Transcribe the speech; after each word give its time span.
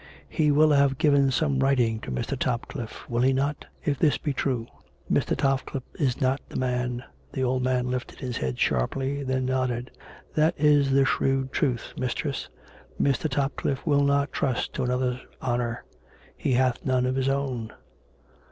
"He 0.27 0.49
will 0.49 0.71
have 0.71 0.97
given 0.97 1.29
some 1.29 1.59
writing 1.59 1.99
to 1.99 2.09
Mr. 2.11 2.35
Topcliffe, 2.35 3.07
will 3.07 3.21
he 3.21 3.33
not.'' 3.33 3.67
if 3.85 3.99
this 3.99 4.17
be 4.17 4.33
true. 4.33 4.65
Mr. 5.11 5.37
Topcliffe 5.37 5.83
is 5.93 6.19
not 6.19 6.41
the 6.49 6.55
man" 6.55 7.03
The 7.33 7.43
old 7.43 7.61
man 7.61 7.91
lifted 7.91 8.17
his 8.17 8.37
head 8.37 8.57
sharply; 8.57 9.21
then 9.23 9.41
he 9.41 9.45
nodded." 9.53 9.91
That 10.35 10.55
is 10.57 10.89
the 10.89 11.05
shrewd 11.05 11.51
truth, 11.51 11.93
mistress. 11.97 12.49
Mr. 12.99 13.29
Topcliffe 13.29 13.85
will 13.85 14.01
not 14.03 14.33
trust 14.33 14.73
to 14.73 14.83
another's 14.83 15.21
honour; 15.39 15.83
he 16.35 16.53
hath 16.53 16.83
none 16.83 17.05
of 17.05 17.13
his 17.13 17.29
own!" 17.29 17.71